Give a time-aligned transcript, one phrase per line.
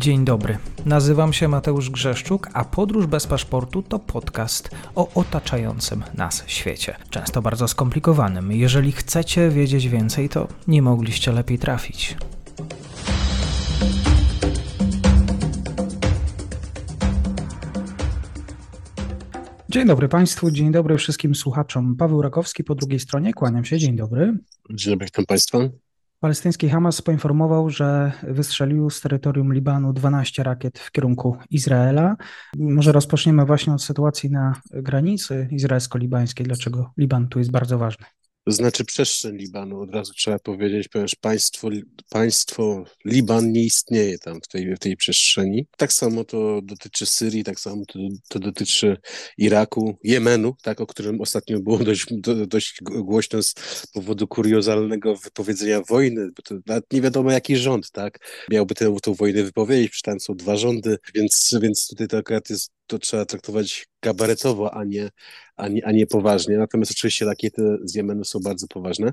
[0.00, 0.58] Dzień dobry.
[0.86, 6.96] Nazywam się Mateusz Grzeszczuk, a Podróż bez paszportu to podcast o otaczającym nas świecie.
[7.10, 8.52] Często bardzo skomplikowanym.
[8.52, 12.16] Jeżeli chcecie wiedzieć więcej, to nie mogliście lepiej trafić.
[19.68, 21.96] Dzień dobry Państwu, dzień dobry wszystkim słuchaczom.
[21.96, 24.38] Paweł Rakowski po drugiej stronie, kłaniam się, dzień dobry.
[24.70, 25.58] Dzień dobry, witam Państwa.
[26.20, 32.16] Palestyński Hamas poinformował, że wystrzelił z terytorium Libanu 12 rakiet w kierunku Izraela.
[32.58, 36.46] Może rozpoczniemy właśnie od sytuacji na granicy izraelsko-libańskiej.
[36.46, 38.06] Dlaczego Liban tu jest bardzo ważny?
[38.46, 41.68] Znaczy przestrzeń Libanu, od razu trzeba powiedzieć, ponieważ państwo,
[42.10, 45.66] państwo Liban nie istnieje tam w tej, w tej przestrzeni.
[45.76, 48.96] Tak samo to dotyczy Syrii, tak samo to, to dotyczy
[49.38, 52.06] Iraku, Jemenu, tak, o którym ostatnio było dość,
[52.46, 53.54] dość głośno z
[53.92, 58.18] powodu kuriozalnego wypowiedzenia wojny, bo to nawet nie wiadomo jaki rząd, tak,
[58.50, 62.50] miałby tę, tę wojnę wypowiedzieć, przecież tam są dwa rządy, więc, więc tutaj to akurat
[62.50, 65.10] jest to trzeba traktować gabaretowo, a nie,
[65.60, 66.58] a, nie, a nie poważnie.
[66.58, 69.12] Natomiast oczywiście rakiety z Jemenu są bardzo poważne.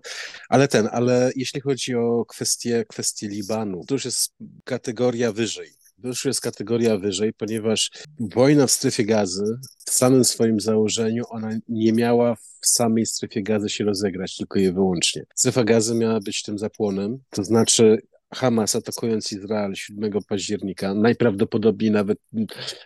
[0.50, 5.70] Ale ten, ale jeśli chodzi o kwestię, kwestię Libanu, to już jest kategoria wyżej.
[6.02, 11.50] To już jest kategoria wyżej, ponieważ wojna w strefie gazy w samym swoim założeniu ona
[11.70, 15.26] nie miała w samej strefie gazy się rozegrać, tylko je wyłącznie.
[15.36, 18.02] Strefa gazy miała być tym zapłonem, to znaczy
[18.34, 22.18] Hamas atakując Izrael 7 października, najprawdopodobniej nawet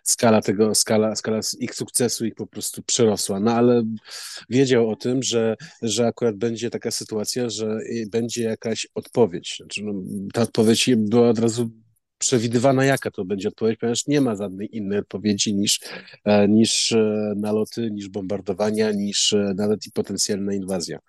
[0.03, 3.39] skala tego, skala, skala ich sukcesu ich po prostu przerosła.
[3.39, 3.83] No ale
[4.49, 7.79] wiedział o tym, że, że akurat będzie taka sytuacja, że
[8.11, 9.55] będzie jakaś odpowiedź.
[9.57, 9.93] Znaczy, no,
[10.33, 11.71] ta odpowiedź była od razu
[12.17, 15.79] przewidywana, jaka to będzie odpowiedź, ponieważ nie ma żadnej innej odpowiedzi niż,
[16.25, 20.99] e, niż e, naloty, niż bombardowania, niż e, nawet i potencjalna inwazja.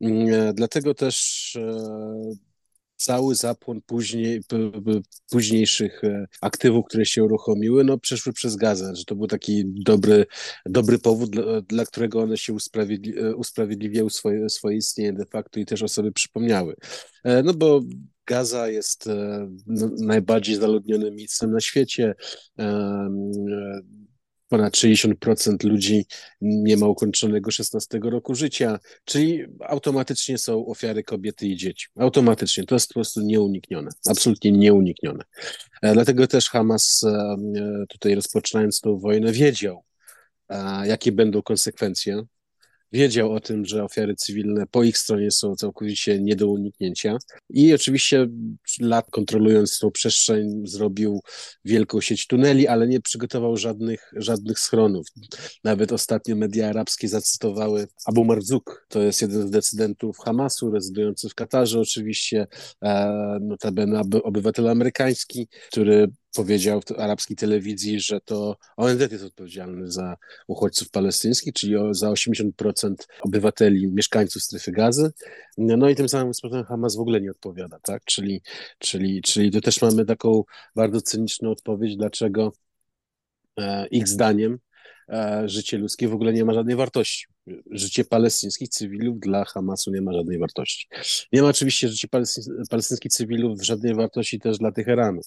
[0.00, 1.58] Mm, dlatego też
[2.98, 4.40] cały zapłon później,
[5.30, 10.26] późniejszych e, aktywów, które się uruchomiły, no przeszły przez gazę, że to był taki dobry,
[10.66, 15.60] dobry powód, dla, dla którego one się usprawiedli, e, usprawiedliwiały swoje, swoje istnienie de facto
[15.60, 16.74] i też o sobie przypomniały.
[17.24, 17.80] E, no bo
[18.26, 19.08] Gaza jest
[19.66, 22.14] no, najbardziej zaludnionym miejscem na świecie
[24.48, 26.06] ponad 60% ludzi
[26.40, 31.86] nie ma ukończonego 16 roku życia, czyli automatycznie są ofiary kobiety i dzieci.
[31.98, 32.64] Automatycznie.
[32.64, 33.90] To jest po prostu nieuniknione.
[34.06, 35.24] Absolutnie nieuniknione.
[35.82, 37.36] E, dlatego też Hamas e, e,
[37.88, 39.84] tutaj rozpoczynając tą wojnę wiedział,
[40.84, 42.22] jakie będą konsekwencje
[42.92, 47.16] wiedział o tym, że ofiary cywilne po ich stronie są całkowicie nie do uniknięcia.
[47.50, 48.26] I oczywiście
[48.80, 51.20] lat kontrolując tą przestrzeń zrobił
[51.64, 55.06] wielką sieć tuneli, ale nie przygotował żadnych, żadnych schronów.
[55.64, 61.34] Nawet ostatnio media arabskie zacytowały Abu Marzuk, to jest jeden z decydentów Hamasu, rezydujący w
[61.34, 62.46] Katarze oczywiście,
[62.82, 70.16] e, notabene obywatel amerykański, który powiedział w arabskiej telewizji, że to ONZ jest odpowiedzialny za
[70.46, 75.12] uchodźców palestyńskich, czyli za 80% obywateli, mieszkańców strefy gazy.
[75.58, 78.04] No i tym samym sposobem Hamas w ogóle nie odpowiada, tak?
[78.04, 78.42] Czyli,
[78.78, 80.44] czyli, czyli tu też mamy taką
[80.76, 82.52] bardzo cyniczną odpowiedź, dlaczego
[83.58, 84.58] e, ich zdaniem
[85.08, 87.26] e, życie ludzkie w ogóle nie ma żadnej wartości.
[87.70, 90.88] Życie palestyńskich cywilów dla Hamasu nie ma żadnej wartości.
[91.32, 92.08] Nie ma oczywiście życie
[92.70, 95.20] palestyńskich cywilów żadnej wartości też dla Teheranu.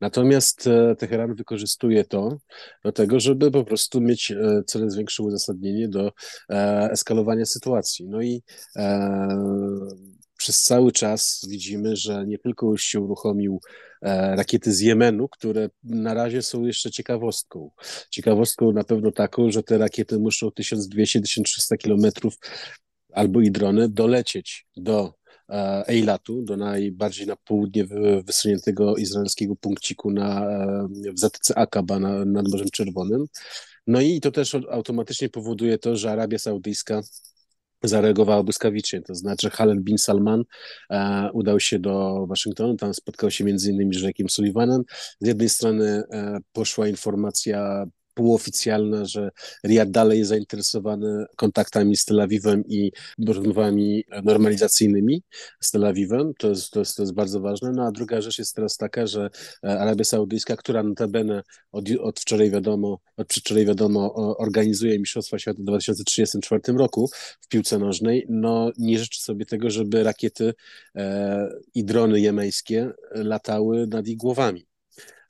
[0.00, 2.38] Natomiast e, Teheran wykorzystuje to
[2.84, 6.12] do tego, żeby po prostu mieć e, coraz większe uzasadnienie do
[6.50, 8.08] e, eskalowania sytuacji.
[8.08, 8.42] No i
[10.36, 13.60] przez cały czas widzimy, że nie tylko już się uruchomił
[14.36, 17.70] rakiety z Jemenu, które na razie są jeszcze ciekawostką.
[18.10, 22.34] Ciekawostką na pewno taką, że te rakiety muszą 1200-1300 kilometrów
[23.12, 25.14] albo i drony dolecieć do
[25.86, 27.86] Eilatu, do najbardziej na południe
[28.26, 33.26] wysuniętego izraelskiego punkciku na, e, w Zatoce Akaba na, nad Morzem Czerwonym.
[33.86, 37.00] No i to też automatycznie powoduje to, że Arabia Saudyjska
[37.82, 40.44] zareagowała błyskawicznie, to znaczy Khaled bin Salman
[40.90, 44.82] e, udał się do Waszyngtonu, tam spotkał się między innymi z Rzekiem Sullivanem.
[45.20, 49.30] Z jednej strony e, poszła informacja półoficjalna, że
[49.66, 52.92] Riyad dalej jest zainteresowany kontaktami z Tel Awiwem i
[53.26, 55.22] rozmowami normalizacyjnymi
[55.60, 56.32] z Tel Awiwem.
[56.38, 57.72] To jest, to, jest, to jest bardzo ważne.
[57.72, 59.30] No a druga rzecz jest teraz taka, że
[59.64, 65.58] e, Arabia Saudyjska, która notabene od, od wczoraj wiadomo, od przedwczoraj wiadomo, organizuje Mistrzostwa Świata
[65.62, 70.54] w 2034 roku w piłce nożnej, no nie życzy sobie tego, żeby rakiety
[70.96, 74.66] e, i drony jemeńskie latały nad ich głowami.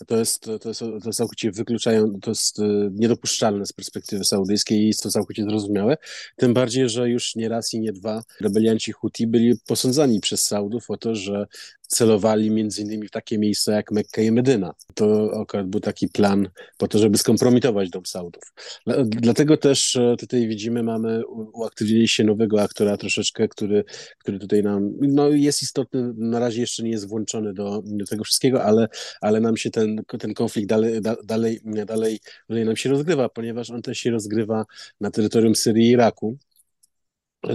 [0.06, 2.60] To jest, to jest, to jest całkowicie wykluczają, to jest
[2.92, 5.96] niedopuszczalne z perspektywy saudyjskiej i jest to całkowicie zrozumiałe.
[6.36, 10.90] Tym bardziej, że już nie raz i nie dwa rebelianci Huti byli posądzani przez Saudów
[10.90, 11.46] o to, że
[11.88, 14.74] celowali między innymi w takie miejsca jak Mekka i Medyna.
[14.94, 16.48] To akurat był taki plan
[16.78, 18.42] po to, żeby skompromitować dom Saudów.
[19.04, 23.84] Dlatego też e, tutaj widzimy, mamy uaktywnienie się nowego aktora troszeczkę, który,
[24.18, 28.24] który tutaj nam no jest istotny, na razie jeszcze nie jest włączony do, do tego
[28.24, 28.88] wszystkiego, ale,
[29.20, 29.83] ale nam się ten,
[30.18, 34.64] ten konflikt dalej, dalej, dalej dalej nam się rozgrywa, ponieważ on też się rozgrywa
[35.00, 36.38] na terytorium Syrii i Iraku.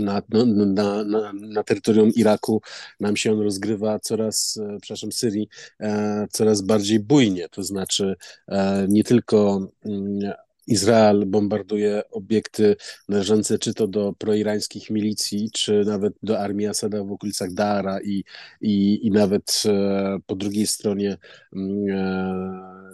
[0.01, 2.61] Na, no, na, na, na, terytorium Iraku
[2.99, 5.49] nam się on rozgrywa coraz, e, przepraszam, Syrii,
[5.79, 8.15] e, coraz bardziej bujnie, to znaczy
[8.47, 10.33] e, nie tylko mm,
[10.69, 12.75] Izrael bombarduje obiekty
[13.07, 18.23] należące czy to do proirańskich milicji, czy nawet do armii Asada w okolicach Dara i,
[18.61, 21.17] i, i nawet e, po drugiej stronie
[21.53, 22.93] mm, e,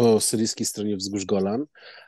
[0.00, 1.66] po syryjskiej stronie wzgórz Golan,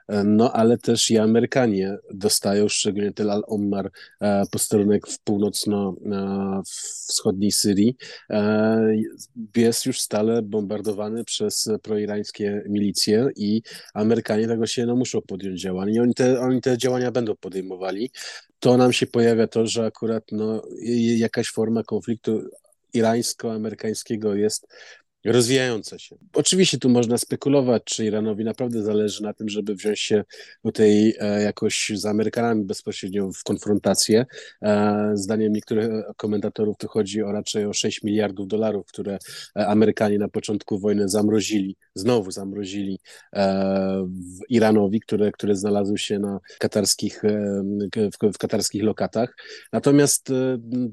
[0.08, 3.90] e, no ale też i Amerykanie dostają, szczególnie Tel al-Ommar,
[4.20, 7.96] e, posterunek w północno-wschodniej e, Syrii,
[9.56, 13.62] jest już stale bombardowany przez proirańskie milicje i
[13.94, 18.10] Amerykanie tego się no, muszą podjąć działań i oni te, oni te działania będą podejmowali.
[18.58, 20.62] To nam się pojawia to, że akurat no,
[21.16, 22.42] jakaś forma konfliktu
[22.94, 24.66] irańsko-amerykańskiego jest
[25.24, 26.16] rozwijające się.
[26.34, 30.24] Oczywiście tu można spekulować, czy Iranowi naprawdę zależy na tym, żeby wziąć się
[30.64, 34.26] tutaj e, jakoś z Amerykanami bezpośrednio w konfrontację.
[34.62, 39.18] E, zdaniem niektórych komentatorów to chodzi o raczej o 6 miliardów dolarów, które
[39.56, 42.98] e, Amerykanie na początku wojny zamrozili, znowu zamrozili
[44.48, 47.22] Iranowi, które, które znalazły się na katarskich,
[48.34, 49.36] w katarskich lokatach.
[49.72, 50.28] Natomiast,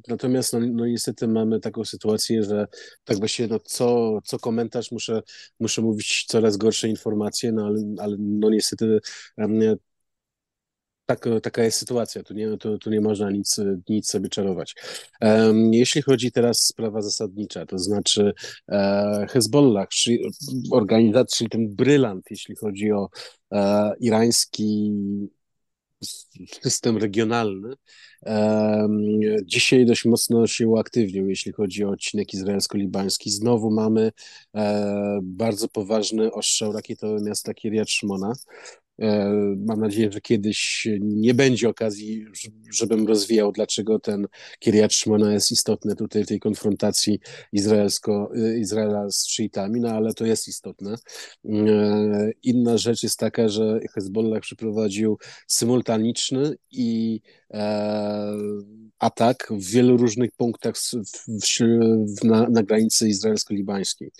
[0.07, 2.67] natomiast no, no niestety mamy taką sytuację, że
[3.05, 5.21] tak właśnie no co co, komentarz muszę,
[5.59, 8.99] muszę mówić coraz gorsze informacje, no ale, ale no niestety
[11.09, 14.75] tak, taka jest sytuacja, tu nie, tu, tu nie można nic, nic sobie czarować.
[15.21, 18.33] Um, jeśli chodzi teraz sprawa zasadnicza, to znaczy
[18.71, 20.19] e, Hezbollah, czyli
[20.71, 23.09] organizacja, czyli ten brylant, jeśli chodzi o
[23.51, 24.91] e, irański
[26.61, 27.73] system regionalny,
[29.43, 33.31] dzisiaj dość mocno się uaktywnił, jeśli chodzi o odcinek izraelsko-libański.
[33.31, 34.11] Znowu mamy
[34.55, 38.33] e, bardzo poważny ostrzał rakietowy miasta Kiryat Shmona.
[39.01, 42.25] E, mam nadzieję, że kiedyś nie będzie okazji,
[42.71, 44.27] żebym rozwijał, dlaczego ten
[44.59, 47.19] Kiryat Shmona jest istotny tutaj w tej konfrontacji
[47.53, 50.95] izraelsko, Izraela z szyitami, no ale to jest istotne.
[51.45, 55.17] E, inna rzecz jest taka, że Hezbollah przeprowadził
[55.47, 57.21] symultaniczny i
[57.53, 58.37] e,
[58.99, 60.91] atak w wielu różnych punktach w,
[61.27, 64.11] w, na, na granicy izraelsko-libańskiej.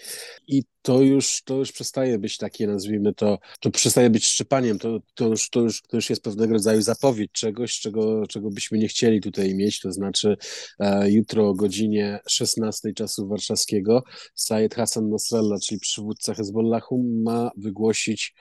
[0.48, 5.00] I to już, to już przestaje być takie, nazwijmy to, to przestaje być szczepaniem, to,
[5.16, 8.88] to, już, to, już, to już jest pewnego rodzaju zapowiedź czegoś, czego, czego byśmy nie
[8.88, 10.38] chcieli tutaj mieć, to znaczy
[10.80, 14.04] e, jutro o godzinie 16 czasu warszawskiego
[14.36, 18.34] Sayed Hassan Nasrallah, czyli przywódca Hezbollahu, ma wygłosić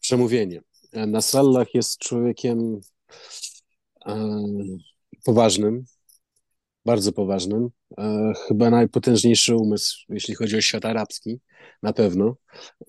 [0.00, 0.60] przemówienie.
[0.92, 2.80] E, Nasrallah jest człowiekiem
[4.06, 4.44] e,
[5.24, 5.84] poważnym,
[6.84, 7.68] bardzo poważnym.
[7.98, 11.40] E, chyba najpotężniejszy umysł, jeśli chodzi o świat arabski,
[11.82, 12.36] na pewno.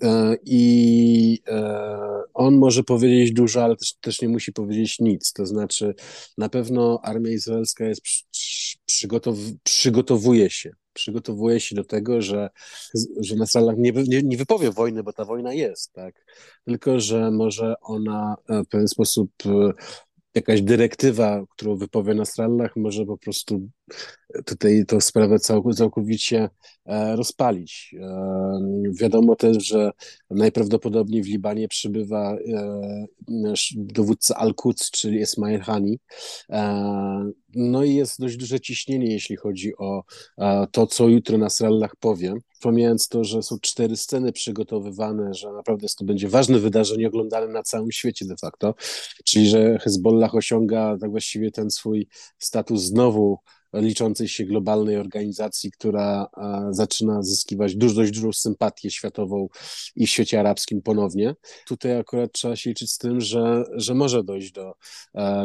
[0.02, 1.98] E, I e,
[2.34, 5.34] on może powiedzieć dużo, ale też, też nie musi powiedzieć nic.
[5.34, 5.94] To znaczy,
[6.38, 8.02] na pewno armia izraelska jest
[8.86, 10.72] przygotow przygotowuje się.
[10.94, 12.50] Przygotowuje się do tego, że,
[13.20, 16.25] że Nasrallah nie, nie, nie wypowie wojny, bo ta wojna jest, tak?
[16.65, 19.32] Tylko, że może ona w pewien sposób
[20.36, 23.70] jakaś dyrektywa, którą wypowie na Nasrallah, może po prostu
[24.46, 25.39] tutaj tą sprawę
[25.75, 26.50] całkowicie
[26.86, 27.96] e, rozpalić.
[28.00, 28.62] E,
[29.00, 29.92] wiadomo też, że
[30.30, 33.06] najprawdopodobniej w Libanie przybywa e,
[33.75, 36.00] dowódca Al-Quds, czyli Ismail Hani.
[37.56, 40.04] No i jest dość duże ciśnienie, jeśli chodzi o
[40.72, 42.34] to, co jutro Nasrallah powie.
[42.62, 47.63] Pomijając to, że są cztery sceny przygotowywane, że naprawdę to będzie ważne wydarzenie oglądane na
[47.63, 48.75] całym świecie de facto,
[49.25, 52.08] czyli że Hezbollah osiąga tak właściwie ten swój
[52.39, 53.39] status znowu
[53.82, 56.27] liczącej się globalnej organizacji, która
[56.72, 59.48] zaczyna zyskiwać dużo, dość dużą sympatię światową
[59.96, 61.36] i w świecie arabskim ponownie.
[61.67, 64.74] Tutaj akurat trzeba się liczyć z tym, że, że może dojść do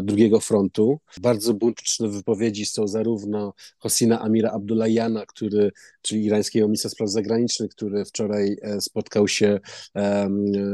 [0.02, 0.98] drugiego frontu.
[1.20, 5.70] Bardzo buntyczne wypowiedzi są zarówno Hosina Amira Abdullahjana, który,
[6.02, 9.60] czyli irańskiego ministra spraw zagranicznych, który wczoraj e, spotkał się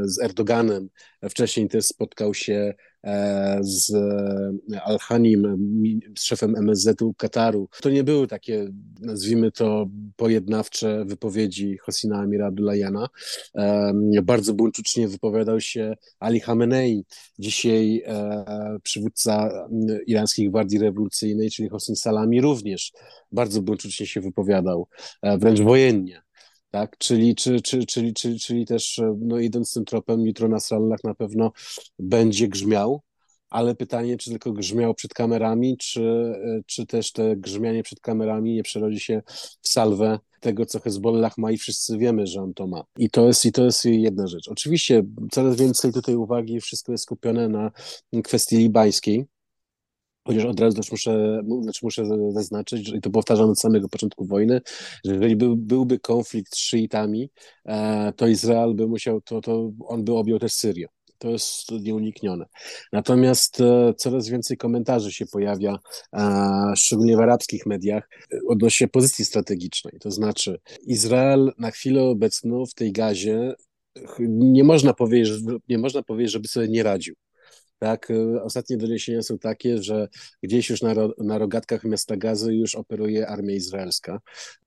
[0.02, 0.88] z Erdoganem,
[1.30, 2.74] wcześniej też spotkał się
[3.60, 3.92] z
[4.84, 5.56] Al-Hanim,
[6.18, 7.68] z szefem MSZ-u Kataru.
[7.82, 9.86] To nie były takie, nazwijmy to,
[10.16, 13.08] pojednawcze wypowiedzi Hosina Amira Abdullajana.
[14.22, 17.04] Bardzo buńczucznie wypowiadał się Ali Khamenei,
[17.38, 18.02] dzisiaj
[18.82, 19.66] przywódca
[20.06, 22.92] irańskiej gwardii rewolucyjnej, czyli Hossein Salami również
[23.32, 24.86] bardzo buńczucznie się wypowiadał,
[25.38, 26.25] wręcz wojennie
[26.76, 26.98] tak?
[26.98, 31.14] Czyli, czy, czy, czyli, czyli, czyli też no, idąc tym tropem, jutro na Nasrallah na
[31.14, 31.52] pewno
[31.98, 33.00] będzie grzmiał,
[33.50, 36.34] ale pytanie, czy tylko grzmiał przed kamerami, czy,
[36.66, 39.22] czy też te grzmianie przed kamerami nie przerodzi się
[39.62, 42.84] w salwę tego, co Hezbollah ma i wszyscy wiemy, że on to ma.
[42.98, 44.48] I to jest, i to jest jedna rzecz.
[44.48, 45.02] Oczywiście
[45.32, 47.70] coraz więcej tutaj uwagi, wszystko jest skupione na
[48.24, 49.26] kwestii libańskiej,
[50.26, 54.60] Chociaż od razu też muszę, znaczy muszę zaznaczyć, i to powtarzam od samego początku wojny,
[55.04, 57.30] że jeżeli był, byłby konflikt z szyitami,
[57.64, 60.88] e, to Izrael by musiał, to, to on by objął też Syrię.
[61.18, 62.46] To jest nieuniknione.
[62.92, 65.78] Natomiast e, coraz więcej komentarzy się pojawia,
[66.76, 68.08] szczególnie w arabskich mediach,
[68.48, 69.94] odnośnie pozycji strategicznej.
[70.00, 73.54] To znaczy, Izrael na chwilę obecną w tej gazie
[74.28, 77.14] nie można powiedzieć, nie można powiedzieć, żeby sobie nie radził.
[77.78, 80.08] Tak, y, ostatnie doniesienia są takie, że
[80.42, 84.20] gdzieś już na, na rogatkach miasta Gazy już operuje armia izraelska.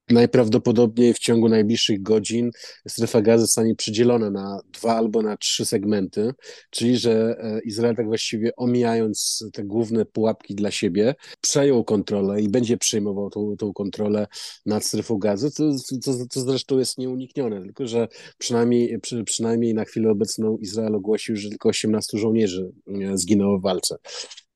[0.09, 2.51] Najprawdopodobniej w ciągu najbliższych godzin
[2.87, 6.33] strefa gazy zostanie przydzielona na dwa albo na trzy segmenty,
[6.69, 12.49] czyli że e, Izrael tak właściwie omijając te główne pułapki dla siebie, przejął kontrolę i
[12.49, 14.27] będzie przejmował tą, tą kontrolę
[14.65, 15.63] nad strefą gazy, co,
[16.01, 21.35] co, co zresztą jest nieuniknione, tylko że przynajmniej, przy, przynajmniej na chwilę obecną Izrael ogłosił,
[21.35, 23.95] że tylko 18 żołnierzy e, zginęło w walce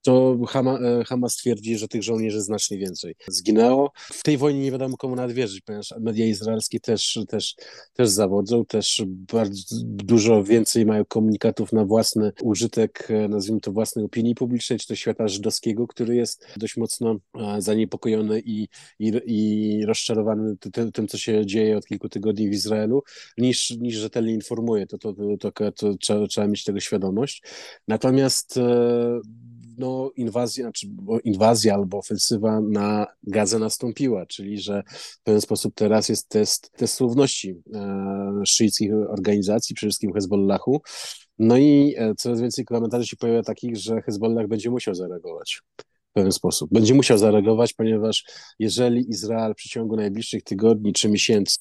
[0.04, 3.92] to e, Hamas twierdzi, że tych żołnierzy znacznie więcej zginęło.
[3.98, 7.56] W tej wojnie nie wiadomo komu nawet wierzyć, ponieważ media izraelskie też, też,
[7.94, 14.06] też zawodzą, też bardzo dużo więcej mają komunikatów na własny użytek, e, nazwijmy to własnej
[14.06, 18.68] opinii publicznej, czy to świata żydowskiego, który jest dość mocno e, zaniepokojony i,
[19.00, 23.04] i, i rozczarowany tym, tym, co się dzieje od kilku tygodni w Izraelu,
[23.38, 24.88] niż, niż rzetelnie informuje.
[24.88, 27.44] To, to, to, to, to trzeba, trzeba mieć tego świadomość.
[27.88, 28.60] Natomiast
[29.78, 30.88] no, inwazja, znaczy
[31.24, 36.94] inwazja albo ofensywa na Gazę nastąpiła, czyli że w pewien sposób teraz jest test, test
[36.94, 40.82] słowności e, szyickich organizacji, przede wszystkim Hezbollahu.
[41.40, 45.62] No i e, coraz więcej komentarzy się pojawia takich, że Hezbollah będzie musiał zareagować
[46.10, 46.70] w pewien sposób.
[46.74, 48.24] Będzie musiał zareagować, ponieważ
[48.60, 51.58] jeżeli Izrael w przeciągu najbliższych tygodni czy miesięcy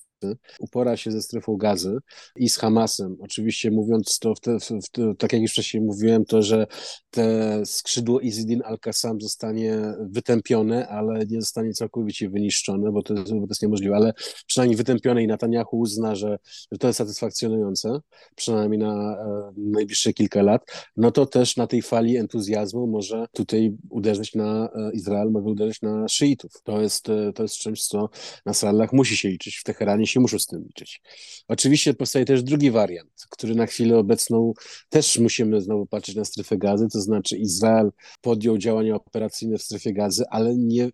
[0.59, 1.99] upora się ze strefą gazy
[2.37, 3.17] i z Hamasem.
[3.21, 6.67] Oczywiście mówiąc to, w te, w te, tak jak już wcześniej mówiłem, to, że
[7.11, 13.47] te skrzydło Izidin al-Qassam zostanie wytępione, ale nie zostanie całkowicie wyniszczone, bo to, bo to
[13.49, 14.12] jest niemożliwe, ale
[14.47, 16.38] przynajmniej wytępione i Netanyahu uzna, że,
[16.73, 18.00] że to jest satysfakcjonujące,
[18.37, 20.62] przynajmniej na e, najbliższe kilka lat,
[20.97, 25.83] no to też na tej fali entuzjazmu może tutaj uderzyć na e, Izrael, może uderzyć
[25.83, 26.52] na szyitów.
[26.64, 28.09] To jest, e, to jest czymś, co
[28.47, 29.57] na Salach musi się liczyć.
[29.57, 31.02] W Teheranie się muszą z tym liczyć.
[31.49, 34.52] Oczywiście powstaje też drugi wariant, który na chwilę obecną
[34.88, 39.92] też musimy znowu patrzeć na strefę gazy, to znaczy Izrael podjął działania operacyjne w strefie
[39.92, 40.90] gazy, ale nie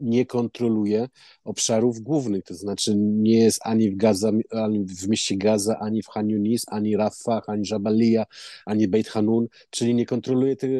[0.00, 1.08] nie kontroluje
[1.44, 6.08] obszarów głównych, to znaczy nie jest ani w, Gaza, ani w mieście Gaza, ani w
[6.08, 8.24] Han Yunis, ani Rafah, ani Jabalia,
[8.66, 10.70] ani Beit Hanun, czyli nie kontroluje tych,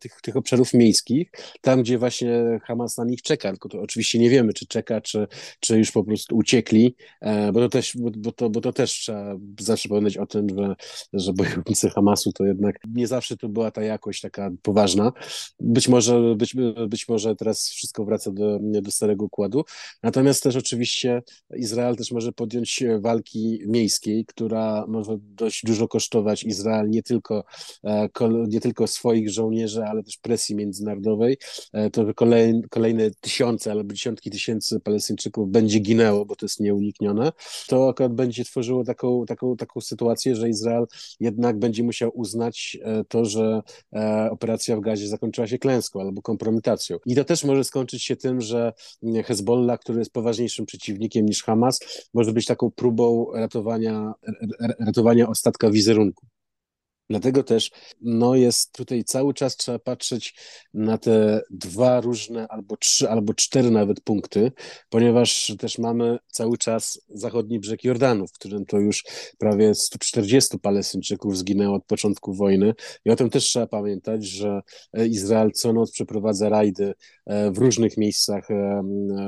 [0.00, 1.30] tych, tych obszarów miejskich,
[1.60, 5.26] tam gdzie właśnie Hamas na nich czeka, tylko to oczywiście nie wiemy, czy czeka, czy,
[5.60, 9.36] czy już po prostu uciekli, e, bo to też, bo to, bo to też trzeba
[9.60, 10.74] zawsze pamiętać o tym, że,
[11.12, 15.12] że bojownicy Hamasu to jednak nie zawsze to była ta jakość taka poważna.
[15.60, 16.56] Być może, być,
[16.88, 19.64] być może teraz wszystko wraca do do, do starego układu.
[20.02, 21.22] Natomiast też oczywiście
[21.56, 27.44] Izrael też może podjąć walki miejskiej, która może dość dużo kosztować Izrael nie tylko,
[27.84, 28.08] e,
[28.48, 31.36] nie tylko swoich żołnierzy, ale też presji międzynarodowej.
[31.72, 37.32] E, to kolejne, kolejne tysiące albo dziesiątki tysięcy Palestyńczyków będzie ginęło, bo to jest nieuniknione.
[37.68, 40.86] To akurat będzie tworzyło taką, taką, taką sytuację, że Izrael
[41.20, 43.62] jednak będzie musiał uznać e, to, że
[44.30, 46.98] operacja w Gazie zakończyła się klęską albo kompromitacją.
[47.06, 48.72] I to też może skończyć się tym, tym, że
[49.24, 51.80] Hezbollah, który jest poważniejszym przeciwnikiem niż Hamas,
[52.14, 54.12] może być taką próbą ratowania,
[54.80, 56.26] ratowania ostatka wizerunku.
[57.10, 57.70] Dlatego też
[58.00, 60.34] no jest tutaj cały czas trzeba patrzeć
[60.74, 64.52] na te dwa różne, albo trzy, albo cztery nawet punkty,
[64.88, 69.04] ponieważ też mamy cały czas zachodni brzeg Jordanu, w którym to już
[69.38, 72.74] prawie 140 Palestyńczyków zginęło od początku wojny.
[73.04, 74.60] I o tym też trzeba pamiętać, że
[75.06, 76.94] Izrael co noc przeprowadza rajdy
[77.26, 78.82] e, w różnych miejscach e,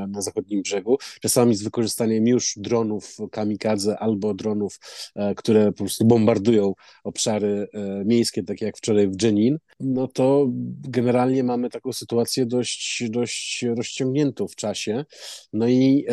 [0.09, 4.79] na zachodnim brzegu, czasami z wykorzystaniem już dronów kamikadze albo dronów,
[5.15, 7.66] e, które po prostu bombardują obszary
[8.05, 10.47] miejskie, takie jak wczoraj w Jenin, no to
[10.89, 15.05] generalnie mamy taką sytuację dość, dość rozciągniętą w czasie.
[15.53, 16.07] No i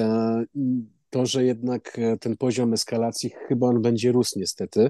[1.13, 4.89] to, że jednak e, ten poziom eskalacji chyba on będzie rósł niestety.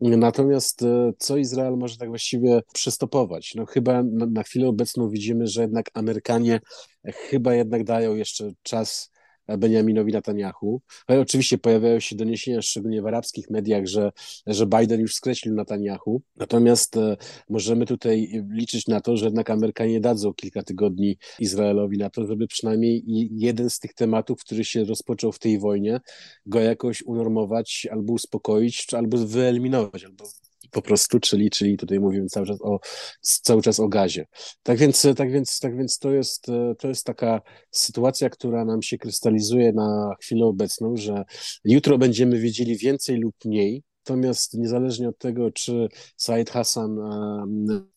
[0.00, 3.54] Natomiast e, co Izrael może tak właściwie przystopować?
[3.54, 6.60] No chyba na, na chwilę obecną widzimy, że jednak Amerykanie
[7.04, 9.12] chyba jednak dają jeszcze czas
[9.48, 10.80] Benjaminowi Netanyahu.
[11.06, 14.12] Ale oczywiście pojawiają się doniesienia, szczególnie w arabskich mediach, że,
[14.46, 16.22] że Biden już skreślił Netanyahu.
[16.36, 17.16] Natomiast e,
[17.48, 22.46] możemy tutaj liczyć na to, że jednak Amerykanie dadzą kilka tygodni Izraelowi na to, żeby
[22.46, 26.00] przynajmniej jeden z tych tematów, który się rozpoczął w tej wojnie,
[26.46, 30.24] go jakoś unormować albo uspokoić, albo wyeliminować, albo
[30.72, 32.78] po prostu, czyli, czyli tutaj mówimy cały czas o,
[33.20, 34.26] cały czas o gazie.
[34.62, 36.46] Tak więc, tak więc, tak więc to, jest,
[36.78, 41.24] to jest taka sytuacja, która nam się krystalizuje na chwilę obecną, że
[41.64, 46.98] jutro będziemy wiedzieli więcej lub mniej, natomiast niezależnie od tego, czy Said Hassan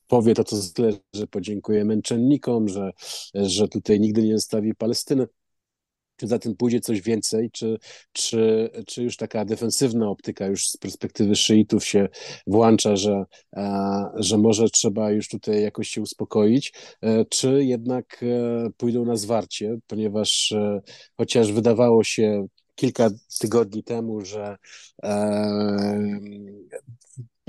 [0.08, 2.91] powie to, co tyle, że podziękuje męczennikom, że,
[3.34, 5.27] że tutaj nigdy nie zostawi Palestyny,
[6.15, 7.77] czy za tym pójdzie coś więcej, czy,
[8.12, 12.07] czy, czy już taka defensywna optyka już z perspektywy szyitów się
[12.48, 13.24] włącza, że,
[14.15, 19.77] że może trzeba już tutaj jakoś się uspokoić, e, czy jednak e, pójdą na zwarcie,
[19.88, 20.81] ponieważ e,
[21.17, 24.57] chociaż wydawało się kilka tygodni temu, że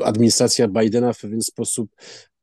[0.04, 1.90] administracja Bidena w pewien sposób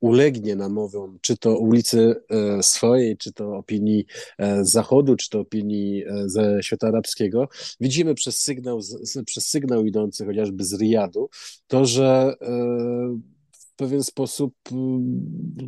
[0.04, 4.06] ulegnie namowom, czy to ulicy e, swojej, czy to opinii
[4.40, 8.80] e, Zachodu, czy to opinii e, ze świata arabskiego, widzimy przez sygnał,
[9.26, 11.30] przez sygnał idący chociażby z Riyadu,
[11.68, 12.36] to, że
[13.52, 14.54] w pewien sposób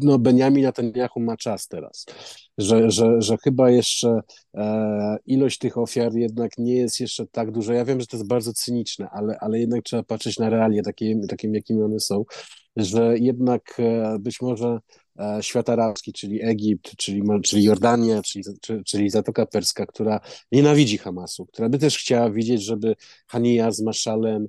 [0.01, 2.05] no, Benjamin Netanyahu ma czas teraz,
[2.57, 4.19] że, że, że chyba jeszcze
[4.53, 7.73] e, ilość tych ofiar jednak nie jest jeszcze tak duża.
[7.73, 11.19] Ja wiem, że to jest bardzo cyniczne, ale, ale jednak trzeba patrzeć na realia takie,
[11.27, 12.25] takimi, jakimi one są,
[12.75, 14.79] że jednak e, być może
[15.41, 18.43] świat arabski, czyli Egipt, czyli, czyli Jordania, czyli,
[18.85, 20.19] czyli Zatoka Perska, która
[20.51, 22.95] nienawidzi Hamasu, która by też chciała widzieć, żeby
[23.27, 24.47] Hania z Maszalem,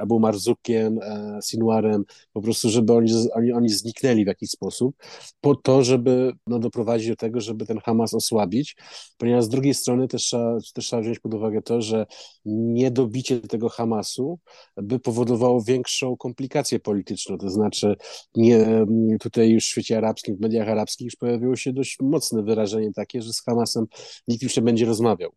[0.00, 4.96] Abu Marzukiem, e, Sinwarem, po prostu, żeby oni, oni, oni zniknęli w jakiś sposób,
[5.40, 8.76] po to, żeby no, doprowadzić do tego, żeby ten Hamas osłabić,
[9.18, 12.06] ponieważ z drugiej strony też trzeba, też trzeba wziąć pod uwagę to, że
[12.44, 14.38] niedobicie tego Hamasu
[14.76, 17.96] by powodowało większą komplikację polityczną, to znaczy
[18.34, 18.86] nie,
[19.20, 23.22] tutaj już w świecie arabskim, w mediach arabskich już pojawiło się dość mocne wyrażenie takie,
[23.22, 23.86] że z Hamasem
[24.28, 25.32] nikt już nie będzie rozmawiał.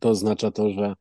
[0.00, 0.94] To oznacza to, że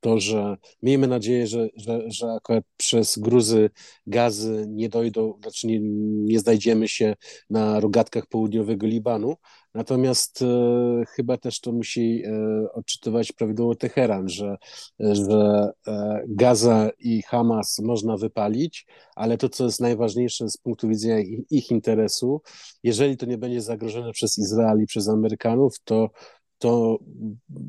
[0.00, 3.70] to, że miejmy nadzieję, że, że, że akurat przez gruzy
[4.06, 5.78] gazy nie dojdą, znaczy nie,
[6.24, 7.14] nie znajdziemy się
[7.50, 9.36] na rogatkach południowego Libanu,
[9.74, 14.56] Natomiast e, chyba też to musi e, odczytywać prawidłowo Teheran, że,
[14.98, 18.86] że e, Gaza i Hamas można wypalić,
[19.16, 22.42] ale to, co jest najważniejsze z punktu widzenia ich, ich interesu,
[22.82, 26.10] jeżeli to nie będzie zagrożone przez Izrael i przez Amerykanów, to
[26.58, 26.98] to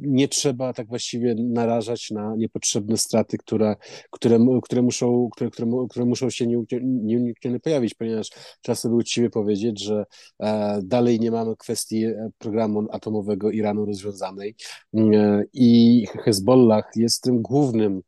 [0.02, 3.76] nie trzeba tak właściwie narażać na niepotrzebne straty, które,
[4.12, 6.48] które, które, muszą, które, które, które muszą się
[6.82, 8.30] nieuniknione pojawić, ponieważ
[8.62, 10.06] trzeba sobie uczciwie powiedzieć, że
[10.40, 14.56] e, dalej nie mamy kwestii e, programu atomowego Iranu rozwiązanej.
[14.94, 18.02] E, i Hezbollah jest tym głównym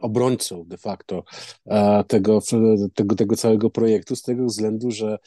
[0.00, 1.24] obrońcą de facto
[2.08, 2.40] tego,
[2.94, 5.18] tego, tego całego projektu, z tego względu, że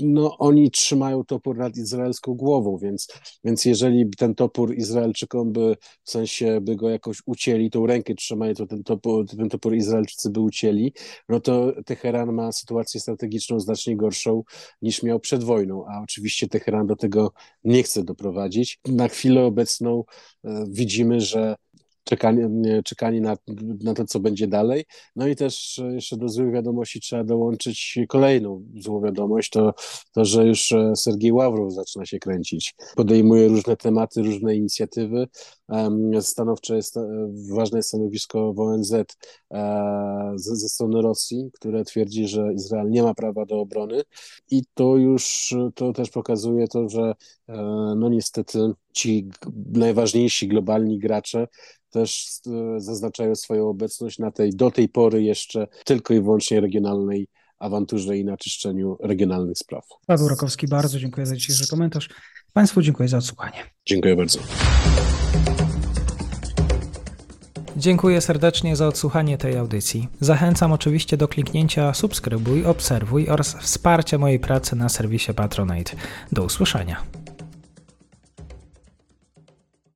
[0.00, 3.08] no, oni trzymają topór nad izraelską głową, więc,
[3.44, 8.54] więc jeżeli ten topór Izraelczykom by, w sensie by go jakoś ucięli, tą rękę trzymają,
[8.54, 10.92] to ten topór, ten topór Izraelczycy by ucięli,
[11.28, 14.42] no to Teheran ma sytuację strategiczną znacznie gorszą
[14.82, 17.32] niż miał przed wojną, a oczywiście Teheran do tego
[17.64, 18.80] nie chce doprowadzić.
[18.88, 20.04] Na chwilę obecną
[20.44, 21.54] e, widzimy, że
[22.06, 22.48] czekanie,
[22.84, 23.36] czekanie na,
[23.82, 24.84] na to, co będzie dalej.
[25.16, 29.74] No i też jeszcze do złych wiadomości trzeba dołączyć kolejną złą wiadomość, to,
[30.12, 32.74] to że już e, Sergiej Ławrow zaczyna się kręcić.
[32.96, 35.26] Podejmuje różne tematy, różne inicjatywy.
[36.20, 39.04] Stanowcze jest, e, ważne jest stanowisko w ONZ e,
[40.36, 44.02] ze, ze strony Rosji, które twierdzi, że Izrael nie ma prawa do obrony
[44.50, 47.14] i to już, to też pokazuje to, że
[47.96, 48.58] no niestety
[48.92, 49.28] ci
[49.72, 51.48] najważniejsi globalni gracze
[51.90, 57.28] też e, zaznaczają swoją obecność na tej do tej pory jeszcze tylko i wyłącznie regionalnej
[57.58, 59.84] awanturze i na czyszczeniu regionalnych spraw.
[60.06, 62.08] Paweł Rokowski, bardzo dziękuję za dzisiejszy komentarz.
[62.52, 63.58] Państwu dziękuję za odsłuchanie.
[63.86, 64.38] Dziękuję bardzo.
[67.76, 70.08] Dziękuję serdecznie za odsłuchanie tej audycji.
[70.20, 75.96] Zachęcam oczywiście do kliknięcia subskrybuj, obserwuj oraz wsparcia mojej pracy na serwisie Patronite.
[76.32, 77.25] Do usłyszenia.